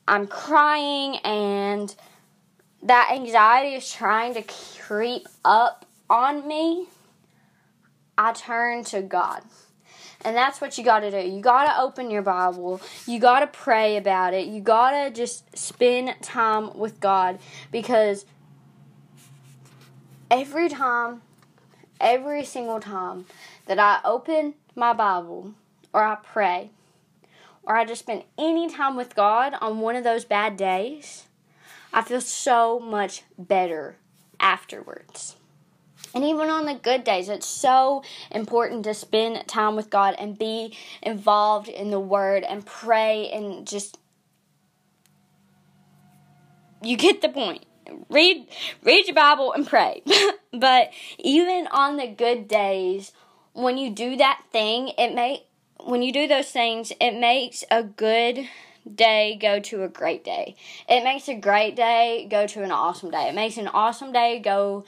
I'm 0.07 0.27
crying, 0.27 1.17
and 1.17 1.95
that 2.83 3.11
anxiety 3.13 3.75
is 3.75 3.93
trying 3.93 4.35
to 4.35 4.43
creep 4.43 5.27
up 5.45 5.85
on 6.09 6.47
me 6.47 6.87
I 8.19 8.33
turn 8.33 8.83
to 8.87 9.01
God. 9.01 9.43
And 10.25 10.37
that's 10.37 10.61
what 10.61 10.77
you 10.77 10.83
got 10.83 11.01
to 11.01 11.11
do. 11.13 11.29
You 11.29 11.41
got 11.41 11.67
to 11.67 11.81
open 11.81 12.11
your 12.11 12.23
Bible. 12.23 12.81
You 13.07 13.21
got 13.21 13.41
to 13.41 13.47
pray 13.47 13.97
about 13.97 14.35
it. 14.35 14.49
You 14.49 14.61
got 14.61 14.91
to 14.91 15.11
just 15.11 15.57
spend 15.57 16.21
time 16.21 16.77
with 16.77 16.99
God 16.99 17.39
because 17.71 18.27
every 20.29 20.69
time, 20.69 21.23
every 22.01 22.45
single 22.45 22.81
time 22.81 23.27
that 23.67 23.79
I 23.79 24.01
open 24.05 24.55
my 24.75 24.93
Bible 24.93 25.55
or 25.93 26.03
I 26.03 26.17
pray 26.17 26.71
or 27.63 27.77
I 27.77 27.85
just 27.85 28.01
spend 28.01 28.25
any 28.37 28.69
time 28.69 28.97
with 28.97 29.15
God 29.15 29.55
on 29.61 29.79
one 29.79 29.95
of 29.95 30.03
those 30.03 30.25
bad 30.25 30.57
days, 30.57 31.27
I 31.93 32.03
feel 32.03 32.21
so 32.21 32.81
much 32.81 33.23
better 33.39 33.97
afterwards. 34.41 35.38
And 36.15 36.25
even 36.25 36.49
on 36.49 36.67
the 36.67 36.75
good 36.75 37.05
days, 37.05 37.29
it's 37.29 37.47
so 37.47 38.03
important 38.31 38.85
to 38.85 38.95
spend 38.95 39.47
time 39.47 39.77
with 39.77 39.91
God 39.91 40.15
and 40.19 40.39
be 40.39 40.77
involved 41.03 41.69
in 41.69 41.91
the 41.91 42.01
Word 42.01 42.45
and 42.45 42.65
pray 42.65 43.31
and 43.31 43.67
just. 43.67 43.99
You 46.83 46.97
get 46.97 47.21
the 47.21 47.29
point. 47.29 47.67
Read, 48.09 48.47
read 48.83 49.07
your 49.07 49.15
Bible 49.15 49.53
and 49.53 49.67
pray. 49.67 50.03
but 50.53 50.91
even 51.19 51.67
on 51.71 51.97
the 51.97 52.07
good 52.07 52.47
days, 52.47 53.13
when 53.53 53.79
you 53.79 53.91
do 53.91 54.17
that 54.17 54.43
thing, 54.53 54.93
it 54.99 55.15
may 55.15 55.45
when 55.85 56.03
you 56.03 56.13
do 56.13 56.27
those 56.27 56.51
things, 56.51 56.93
it 57.01 57.13
makes 57.19 57.65
a 57.71 57.83
good 57.83 58.49
day 58.95 59.39
go 59.41 59.61
to 59.61 59.83
a 59.85 59.89
great 59.89 60.25
day. 60.25 60.57
It 60.89 61.05
makes 61.05 61.29
a 61.29 61.35
great 61.35 61.77
day 61.77 62.27
go 62.31 62.47
to 62.47 62.63
an 62.63 62.73
awesome 62.73 63.11
day. 63.11 63.29
It 63.29 63.35
makes 63.35 63.57
an 63.57 63.69
awesome 63.69 64.13
day 64.13 64.39
go 64.39 64.85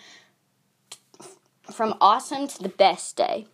from 1.71 1.97
awesome 2.01 2.49
to 2.49 2.63
the 2.63 2.69
best 2.69 3.17
day. 3.17 3.47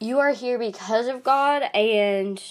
You 0.00 0.18
are 0.18 0.32
here 0.32 0.58
because 0.58 1.06
of 1.06 1.24
God, 1.24 1.62
and 1.74 2.42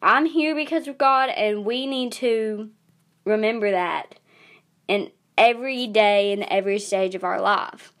I'm 0.00 0.26
here 0.26 0.54
because 0.54 0.86
of 0.88 0.96
God, 0.96 1.28
and 1.30 1.64
we 1.64 1.86
need 1.86 2.12
to 2.12 2.70
remember 3.24 3.70
that 3.72 4.14
in 4.88 5.10
every 5.36 5.86
day 5.86 6.32
and 6.32 6.42
every 6.44 6.78
stage 6.78 7.14
of 7.14 7.24
our 7.24 7.40
life. 7.40 7.92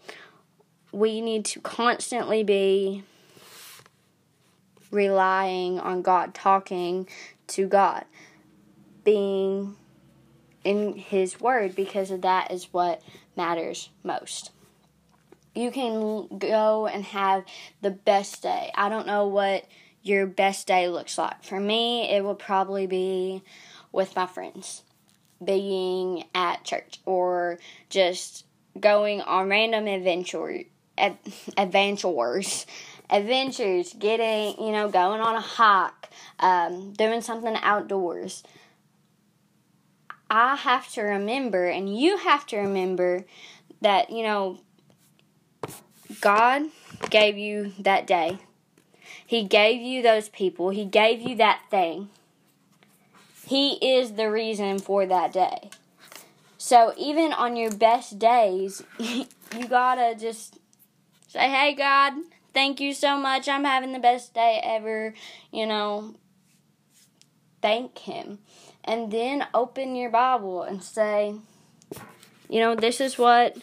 We 0.92 1.20
need 1.20 1.44
to 1.46 1.60
constantly 1.60 2.42
be 2.44 3.04
relying 4.90 5.78
on 5.78 6.02
God, 6.02 6.34
talking 6.34 7.08
to 7.48 7.66
God, 7.66 8.04
being 9.04 9.76
in 10.64 10.96
His 10.96 11.40
Word, 11.40 11.74
because 11.74 12.10
that 12.10 12.50
is 12.50 12.72
what 12.72 13.02
matters 13.36 13.90
most. 14.02 14.50
You 15.54 15.70
can 15.70 16.28
go 16.38 16.86
and 16.86 17.04
have 17.04 17.44
the 17.82 17.90
best 17.90 18.42
day. 18.42 18.70
I 18.74 18.88
don't 18.88 19.06
know 19.06 19.26
what 19.26 19.66
your 20.02 20.26
best 20.26 20.66
day 20.66 20.88
looks 20.88 21.18
like. 21.18 21.42
For 21.44 21.58
me, 21.58 22.08
it 22.10 22.24
will 22.24 22.34
probably 22.34 22.86
be 22.86 23.42
with 23.92 24.14
my 24.14 24.26
friends, 24.26 24.82
being 25.44 26.24
at 26.34 26.64
church, 26.64 27.00
or 27.04 27.58
just 27.88 28.44
going 28.78 29.20
on 29.22 29.48
random 29.48 29.86
adventure, 29.86 30.62
adventures 31.56 32.66
adventures, 33.10 33.92
getting, 33.98 34.56
you 34.64 34.72
know, 34.72 34.88
going 34.88 35.20
on 35.20 35.34
a 35.34 35.40
hike, 35.40 36.10
um, 36.38 36.92
doing 36.92 37.20
something 37.20 37.56
outdoors. 37.56 38.42
I 40.30 40.54
have 40.54 40.88
to 40.92 41.02
remember, 41.02 41.66
and 41.66 41.98
you 41.98 42.16
have 42.18 42.46
to 42.46 42.58
remember 42.58 43.24
that, 43.80 44.10
you 44.10 44.22
know, 44.22 44.60
God 46.20 46.62
gave 47.10 47.36
you 47.36 47.72
that 47.80 48.06
day. 48.06 48.38
He 49.26 49.42
gave 49.42 49.80
you 49.80 50.02
those 50.02 50.28
people. 50.28 50.70
He 50.70 50.84
gave 50.84 51.20
you 51.20 51.34
that 51.36 51.62
thing. 51.68 52.10
He 53.44 53.72
is 53.74 54.12
the 54.12 54.30
reason 54.30 54.78
for 54.78 55.04
that 55.06 55.32
day. 55.32 55.70
So 56.58 56.94
even 56.96 57.32
on 57.32 57.56
your 57.56 57.72
best 57.72 58.20
days, 58.20 58.84
you 58.98 59.26
gotta 59.68 60.14
just 60.14 60.58
say, 61.26 61.48
hey, 61.48 61.74
God, 61.74 62.12
thank 62.54 62.80
you 62.80 62.94
so 62.94 63.16
much. 63.16 63.48
I'm 63.48 63.64
having 63.64 63.92
the 63.92 63.98
best 63.98 64.34
day 64.34 64.60
ever. 64.62 65.14
You 65.50 65.66
know, 65.66 66.14
thank 67.62 67.98
Him. 67.98 68.38
And 68.84 69.10
then 69.10 69.46
open 69.54 69.94
your 69.94 70.10
Bible 70.10 70.62
and 70.62 70.82
say, 70.82 71.34
you 72.48 72.60
know, 72.60 72.74
this 72.74 73.00
is 73.00 73.18
what 73.18 73.56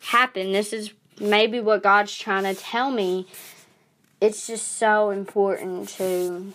happened. 0.00 0.54
This 0.54 0.72
is 0.72 0.92
maybe 1.20 1.60
what 1.60 1.82
God's 1.82 2.16
trying 2.16 2.44
to 2.44 2.54
tell 2.60 2.90
me. 2.90 3.26
It's 4.20 4.46
just 4.46 4.78
so 4.78 5.10
important 5.10 5.88
to 5.90 6.52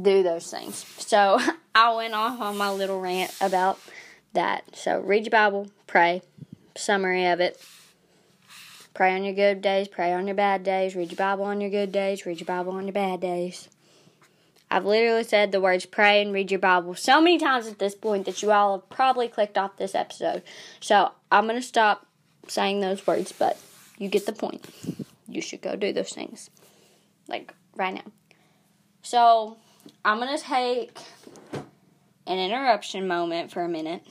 do 0.00 0.22
those 0.22 0.50
things. 0.50 0.84
So 0.98 1.38
I 1.74 1.94
went 1.94 2.14
off 2.14 2.40
on 2.40 2.56
my 2.56 2.70
little 2.70 3.00
rant 3.00 3.34
about 3.40 3.78
that. 4.34 4.64
So 4.74 5.00
read 5.00 5.24
your 5.24 5.30
Bible, 5.30 5.68
pray, 5.86 6.22
summary 6.76 7.26
of 7.26 7.40
it. 7.40 7.60
Pray 8.94 9.14
on 9.14 9.22
your 9.22 9.34
good 9.34 9.62
days, 9.62 9.86
pray 9.86 10.12
on 10.12 10.26
your 10.26 10.34
bad 10.34 10.64
days, 10.64 10.96
read 10.96 11.10
your 11.12 11.16
Bible 11.16 11.44
on 11.44 11.60
your 11.60 11.70
good 11.70 11.92
days, 11.92 12.26
read 12.26 12.40
your 12.40 12.46
Bible 12.46 12.72
on 12.72 12.84
your 12.84 12.92
bad 12.92 13.20
days. 13.20 13.68
I've 14.70 14.84
literally 14.84 15.24
said 15.24 15.50
the 15.50 15.60
words 15.60 15.86
pray 15.86 16.20
and 16.20 16.32
read 16.32 16.50
your 16.50 16.60
Bible 16.60 16.94
so 16.94 17.20
many 17.20 17.38
times 17.38 17.66
at 17.66 17.78
this 17.78 17.94
point 17.94 18.26
that 18.26 18.42
you 18.42 18.52
all 18.52 18.78
have 18.78 18.90
probably 18.90 19.28
clicked 19.28 19.56
off 19.56 19.76
this 19.76 19.94
episode. 19.94 20.42
So 20.80 21.12
I'm 21.32 21.46
going 21.46 21.60
to 21.60 21.66
stop 21.66 22.06
saying 22.48 22.80
those 22.80 23.06
words, 23.06 23.32
but 23.32 23.58
you 23.96 24.08
get 24.08 24.26
the 24.26 24.32
point. 24.32 24.66
You 25.26 25.40
should 25.40 25.62
go 25.62 25.76
do 25.76 25.92
those 25.92 26.10
things. 26.10 26.50
Like 27.28 27.54
right 27.76 27.94
now. 27.94 28.12
So 29.02 29.56
I'm 30.04 30.18
going 30.18 30.36
to 30.36 30.42
take 30.42 30.98
an 32.26 32.38
interruption 32.38 33.08
moment 33.08 33.50
for 33.50 33.62
a 33.62 33.68
minute 33.68 34.02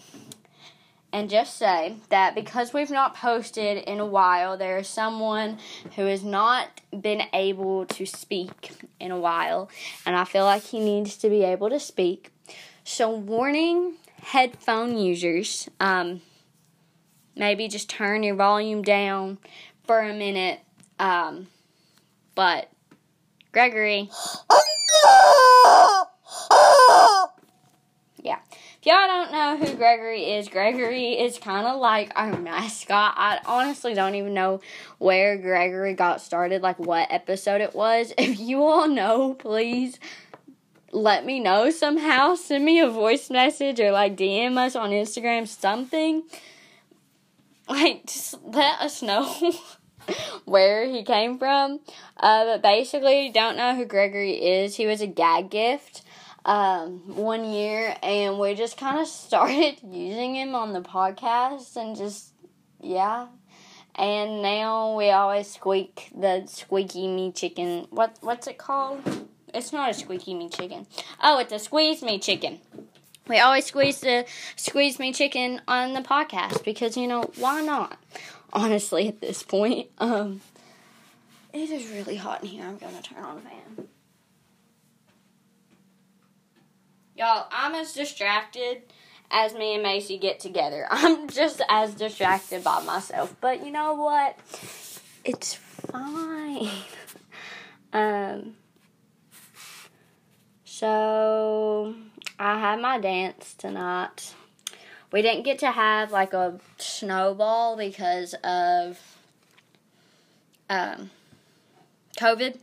and 1.17 1.31
just 1.31 1.57
say 1.57 1.95
that 2.09 2.35
because 2.35 2.75
we've 2.75 2.91
not 2.91 3.15
posted 3.15 3.83
in 3.85 3.99
a 3.99 4.05
while, 4.05 4.55
there 4.55 4.77
is 4.77 4.87
someone 4.87 5.57
who 5.95 6.05
has 6.05 6.23
not 6.23 6.67
been 7.01 7.23
able 7.33 7.87
to 7.87 8.05
speak 8.05 8.69
in 8.99 9.09
a 9.09 9.17
while, 9.17 9.67
and 10.05 10.15
I 10.15 10.25
feel 10.25 10.45
like 10.45 10.61
he 10.61 10.79
needs 10.79 11.17
to 11.17 11.27
be 11.27 11.43
able 11.43 11.71
to 11.71 11.79
speak. 11.79 12.29
So, 12.83 13.09
warning 13.09 13.95
headphone 14.21 14.95
users, 14.95 15.67
um, 15.79 16.21
maybe 17.35 17.67
just 17.67 17.89
turn 17.89 18.21
your 18.21 18.35
volume 18.35 18.83
down 18.83 19.39
for 19.85 20.01
a 20.01 20.13
minute. 20.13 20.59
Um, 20.99 21.47
but, 22.35 22.69
Gregory. 23.51 24.11
yeah 28.21 28.39
y'all 28.87 29.05
don't 29.05 29.31
know 29.33 29.57
who 29.57 29.75
Gregory 29.75 30.31
is, 30.31 30.47
Gregory 30.47 31.19
is 31.19 31.37
kind 31.37 31.67
of 31.67 31.81
like 31.81 32.09
our 32.15 32.37
mascot. 32.39 33.15
I 33.17 33.39
honestly 33.45 33.93
don't 33.93 34.15
even 34.15 34.33
know 34.33 34.61
where 34.97 35.37
Gregory 35.37 35.93
got 35.93 36.21
started, 36.21 36.61
like 36.61 36.79
what 36.79 37.11
episode 37.11 37.59
it 37.59 37.75
was. 37.75 38.13
If 38.17 38.39
you 38.39 38.63
all 38.63 38.87
know, 38.87 39.33
please 39.33 39.99
let 40.93 41.25
me 41.25 41.41
know 41.41 41.69
somehow. 41.69 42.35
Send 42.35 42.63
me 42.63 42.79
a 42.79 42.89
voice 42.89 43.29
message 43.29 43.81
or 43.81 43.91
like 43.91 44.15
DM 44.15 44.57
us 44.57 44.75
on 44.75 44.91
Instagram, 44.91 45.47
something. 45.47 46.23
Like, 47.67 48.05
just 48.05 48.41
let 48.45 48.79
us 48.79 49.01
know. 49.01 49.53
where 50.45 50.87
he 50.87 51.03
came 51.03 51.37
from. 51.37 51.81
Uh, 52.15 52.45
but 52.45 52.61
basically, 52.61 53.29
don't 53.29 53.57
know 53.57 53.75
who 53.75 53.83
Gregory 53.83 54.35
is. 54.35 54.77
He 54.77 54.87
was 54.87 55.01
a 55.01 55.07
gag 55.07 55.49
gift 55.49 56.03
um, 56.47 57.15
one 57.15 57.43
year, 57.43 57.95
and 58.01 58.39
we 58.39 58.55
just 58.55 58.77
kind 58.77 58.99
of 58.99 59.07
started 59.07 59.75
using 59.91 60.35
him 60.35 60.55
on 60.55 60.73
the 60.73 60.81
podcast, 60.81 61.75
and 61.75 61.95
just 61.95 62.33
yeah. 62.81 63.27
And 63.93 64.41
now 64.43 64.95
we 64.95 65.09
always 65.09 65.51
squeak 65.51 66.11
the 66.15 66.45
squeaky 66.47 67.07
me 67.07 67.31
chicken. 67.31 67.87
What 67.89 68.17
what's 68.21 68.47
it 68.47 68.57
called? 68.57 69.01
It's 69.53 69.73
not 69.73 69.89
a 69.89 69.93
squeaky 69.93 70.33
me 70.35 70.49
chicken. 70.49 70.87
Oh, 71.21 71.39
it's 71.39 71.51
a 71.51 71.59
squeeze 71.59 72.01
me 72.01 72.19
chicken. 72.19 72.59
We 73.27 73.39
always 73.39 73.65
squeeze 73.65 73.99
the 73.99 74.25
squeeze 74.55 74.99
me 74.99 75.11
chicken 75.11 75.61
on 75.67 75.93
the 75.93 76.01
podcast 76.01 76.63
because 76.63 76.95
you 76.95 77.07
know 77.07 77.23
why 77.37 77.61
not? 77.61 77.97
Honestly, 78.53 79.09
at 79.09 79.19
this 79.19 79.43
point, 79.43 79.87
um, 79.97 80.39
it 81.51 81.69
is 81.69 81.91
really 81.91 82.15
hot 82.15 82.43
in 82.43 82.49
here. 82.49 82.63
I'm 82.63 82.77
gonna 82.77 83.01
turn 83.01 83.23
on 83.23 83.35
the 83.35 83.41
fan. 83.41 83.87
Y'all, 87.17 87.47
I'm 87.51 87.73
as 87.75 87.93
distracted 87.93 88.83
as 89.31 89.53
me 89.53 89.73
and 89.73 89.83
Macy 89.83 90.17
get 90.17 90.39
together. 90.39 90.87
I'm 90.91 91.27
just 91.27 91.61
as 91.69 91.95
distracted 91.95 92.63
by 92.63 92.83
myself. 92.83 93.35
But 93.41 93.65
you 93.65 93.71
know 93.71 93.93
what? 93.95 94.37
It's 95.25 95.53
fine. 95.53 96.69
um 97.93 98.55
so 100.63 101.95
I 102.37 102.59
had 102.59 102.79
my 102.79 102.99
dance 102.99 103.55
tonight 103.57 104.35
we 105.11 105.21
didn't 105.21 105.43
get 105.43 105.59
to 105.59 105.71
have 105.71 106.11
like 106.11 106.33
a 106.33 106.59
snowball 106.77 107.77
because 107.77 108.33
of 108.43 108.99
um, 110.69 111.09
COVID, 112.17 112.57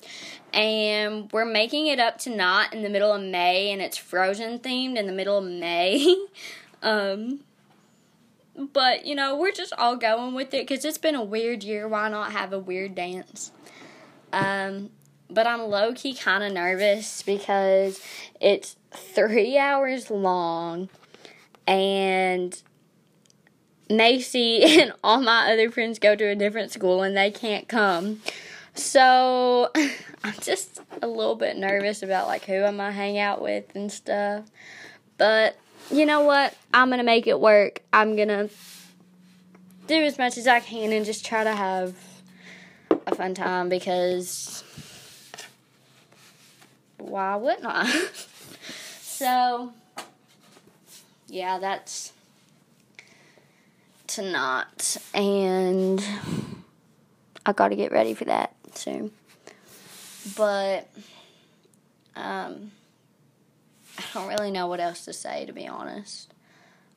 and 0.52 1.30
we're 1.32 1.44
making 1.44 1.86
it 1.86 1.98
up 1.98 2.18
tonight 2.18 2.68
in 2.72 2.82
the 2.82 2.88
middle 2.88 3.12
of 3.12 3.22
May, 3.22 3.70
and 3.70 3.80
it's 3.80 3.96
Frozen 3.96 4.60
themed 4.60 4.96
in 4.96 5.06
the 5.06 5.12
middle 5.12 5.38
of 5.38 5.44
May. 5.44 6.16
um, 6.82 7.40
but 8.56 9.04
you 9.04 9.14
know, 9.14 9.36
we're 9.36 9.52
just 9.52 9.72
all 9.78 9.96
going 9.96 10.34
with 10.34 10.54
it 10.54 10.66
because 10.66 10.84
it's 10.84 10.98
been 10.98 11.14
a 11.14 11.24
weird 11.24 11.64
year. 11.64 11.88
Why 11.88 12.08
not 12.08 12.32
have 12.32 12.52
a 12.52 12.58
weird 12.58 12.94
dance? 12.94 13.52
Um, 14.32 14.90
but 15.30 15.46
I'm 15.46 15.62
low 15.62 15.92
key 15.94 16.14
kind 16.14 16.44
of 16.44 16.52
nervous 16.52 17.22
because 17.22 18.00
it's 18.40 18.76
three 18.92 19.58
hours 19.58 20.10
long, 20.10 20.88
and 21.66 22.60
Macy 23.90 24.62
and 24.80 24.92
all 25.02 25.20
my 25.20 25.52
other 25.52 25.70
friends 25.70 25.98
go 25.98 26.14
to 26.14 26.24
a 26.24 26.34
different 26.34 26.70
school 26.70 27.02
and 27.02 27.16
they 27.16 27.30
can't 27.30 27.68
come. 27.68 28.20
So 28.74 29.70
I'm 30.24 30.34
just 30.40 30.80
a 31.00 31.06
little 31.06 31.36
bit 31.36 31.56
nervous 31.56 32.02
about 32.02 32.26
like 32.26 32.44
who 32.44 32.62
I'm 32.62 32.76
gonna 32.76 32.92
hang 32.92 33.18
out 33.18 33.40
with 33.40 33.74
and 33.74 33.90
stuff. 33.90 34.44
But 35.16 35.56
you 35.90 36.06
know 36.06 36.22
what? 36.22 36.54
I'm 36.72 36.90
gonna 36.90 37.04
make 37.04 37.26
it 37.26 37.40
work. 37.40 37.82
I'm 37.92 38.16
gonna 38.16 38.48
do 39.86 40.02
as 40.02 40.18
much 40.18 40.38
as 40.38 40.46
I 40.46 40.60
can 40.60 40.92
and 40.92 41.04
just 41.04 41.24
try 41.24 41.44
to 41.44 41.54
have 41.54 41.94
a 43.06 43.14
fun 43.14 43.34
time 43.34 43.68
because 43.68 44.64
why 46.98 47.36
wouldn't 47.36 47.66
I? 47.66 47.86
so 49.00 49.72
yeah, 51.28 51.58
that's 51.58 52.12
tonight 54.06 54.96
and 55.12 56.02
I 57.44 57.52
gotta 57.52 57.76
get 57.76 57.92
ready 57.92 58.14
for 58.14 58.24
that 58.24 58.54
soon. 58.78 59.10
But 60.36 60.88
um 62.16 62.72
I 63.98 64.02
don't 64.12 64.28
really 64.28 64.50
know 64.50 64.66
what 64.66 64.80
else 64.80 65.04
to 65.04 65.12
say 65.12 65.46
to 65.46 65.52
be 65.52 65.66
honest. 65.66 66.32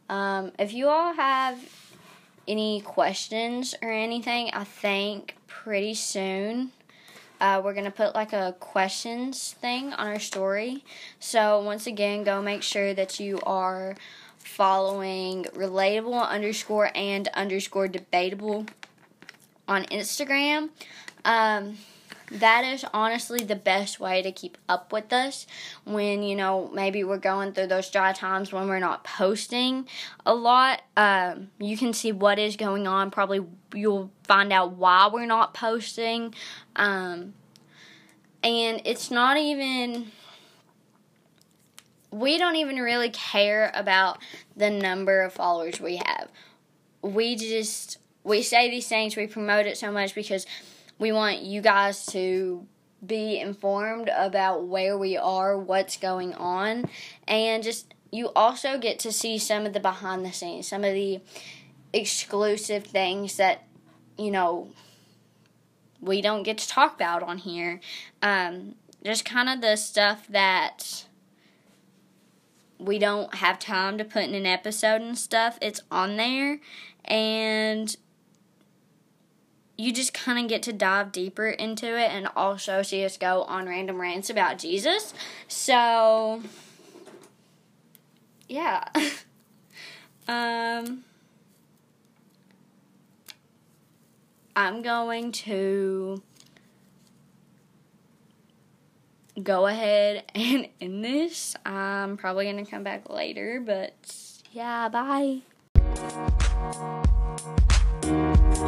Um, 0.10 0.52
if 0.58 0.74
you 0.74 0.88
all 0.88 1.14
have 1.14 1.60
any 2.48 2.82
questions 2.82 3.76
or 3.82 3.92
anything, 3.92 4.50
I 4.54 4.64
think 4.64 5.36
pretty 5.48 5.94
soon 5.94 6.72
uh, 7.40 7.62
we're 7.64 7.74
gonna 7.74 7.92
put 7.92 8.16
like 8.16 8.34
a 8.34 8.56
questions 8.60 9.54
thing 9.54 9.94
on 9.94 10.08
our 10.08 10.20
story. 10.20 10.84
So 11.20 11.62
once 11.62 11.86
again, 11.86 12.24
go 12.24 12.42
make 12.42 12.64
sure 12.64 12.94
that 12.94 13.20
you 13.20 13.40
are 13.44 13.96
following 14.38 15.44
relatable 15.54 16.28
underscore 16.28 16.90
and 16.96 17.28
underscore 17.30 17.88
debatable 17.88 18.66
on 19.68 19.84
Instagram. 19.86 20.70
Um, 21.28 21.78
that 22.32 22.66
is 22.66 22.84
honestly 22.94 23.44
the 23.44 23.56
best 23.56 24.00
way 24.00 24.22
to 24.22 24.32
keep 24.32 24.58
up 24.68 24.92
with 24.92 25.14
us 25.14 25.48
when 25.86 26.24
you 26.24 26.36
know 26.36 26.70
maybe 26.74 27.04
we're 27.04 27.18
going 27.18 27.54
through 27.54 27.68
those 27.68 27.90
dry 27.90 28.12
times 28.12 28.52
when 28.52 28.68
we're 28.68 28.80
not 28.80 29.04
posting 29.04 29.88
a 30.26 30.34
lot. 30.34 30.82
Um, 30.98 31.50
you 31.60 31.78
can 31.78 31.94
see 31.94 32.12
what 32.12 32.40
is 32.40 32.56
going 32.56 32.88
on. 32.88 33.12
Probably 33.12 33.46
you'll 33.74 34.12
find 34.24 34.52
out 34.52 34.74
why 34.74 35.10
we're 35.12 35.26
not 35.26 35.54
posting. 35.54 36.34
Um, 36.76 37.34
and 38.44 38.82
it's 38.84 39.12
not 39.12 39.38
even 39.38 40.12
we 42.12 42.38
don't 42.38 42.56
even 42.56 42.78
really 42.78 43.10
care 43.10 43.72
about 43.74 44.20
the 44.56 44.70
number 44.70 45.22
of 45.22 45.34
followers 45.34 45.80
we 45.80 45.98
have. 45.98 46.30
We 47.02 47.36
just 47.36 48.00
we 48.24 48.42
say 48.42 48.70
these 48.70 48.88
things 48.88 49.16
we 49.16 49.28
promote 49.28 49.66
it 49.66 49.78
so 49.78 49.92
much 49.92 50.14
because 50.14 50.46
we 51.00 51.12
want 51.12 51.42
you 51.42 51.62
guys 51.62 52.06
to 52.08 52.66
be 53.06 53.40
informed 53.40 54.10
about 54.10 54.66
where 54.66 54.98
we 54.98 55.18
are, 55.18 55.58
what's 55.58 55.98
going 55.98 56.34
on, 56.34 56.90
and 57.28 57.64
just 57.64 57.94
you 58.12 58.32
also 58.36 58.78
get 58.78 59.00
to 59.00 59.12
see 59.12 59.38
some 59.38 59.66
of 59.66 59.74
the 59.74 59.80
behind 59.80 60.26
the 60.26 60.32
scenes, 60.32 60.68
some 60.68 60.84
of 60.84 60.94
the 60.94 61.20
exclusive 61.94 62.86
things 62.86 63.38
that 63.38 63.64
you 64.18 64.32
know 64.32 64.70
we 66.02 66.22
don't 66.22 66.44
get 66.44 66.58
to 66.58 66.68
talk 66.68 66.96
about 66.96 67.24
on 67.24 67.38
here. 67.38 67.80
Um, 68.22 68.76
just 69.04 69.26
kind 69.26 69.50
of 69.50 69.62
the 69.62 69.76
stuff 69.76 70.28
that 70.28 71.06
we 72.80 73.00
don't 73.00 73.36
have 73.36 73.60
time 73.60 73.98
to 73.98 74.04
put 74.04 74.24
in 74.24 74.36
an 74.36 74.46
episode 74.46 75.02
and 75.02 75.18
stuff. 75.18 75.58
It's 75.62 75.82
on 75.92 76.18
there, 76.18 76.60
and 77.06 77.96
you 79.78 79.94
just 79.94 80.14
kind 80.14 80.40
of 80.40 80.48
get 80.50 80.64
to 80.64 80.74
dive 80.74 81.12
deeper 81.12 81.48
into 81.48 81.98
it 81.98 82.12
and 82.12 82.28
also 82.36 82.82
see 82.82 83.06
us 83.06 83.16
go 83.18 83.44
on 83.44 83.68
random 83.68 84.02
rants 84.02 84.30
about 84.30 84.58
Jesus. 84.58 85.14
So, 85.48 86.42
yeah. 88.50 88.84
um, 90.28 91.04
I'm 94.56 94.82
going 94.82 95.32
to 95.34 96.24
go 99.42 99.68
ahead 99.68 100.24
and 100.34 100.68
end 100.82 101.06
this. 101.06 101.56
I'm 101.64 102.18
probably 102.18 102.46
going 102.46 102.66
to 102.66 102.70
come 102.70 102.84
back 102.84 103.10
later, 103.10 103.62
but 103.64 103.94
yeah, 104.52 104.90
bye. 104.90 105.42
Hey 108.58 108.64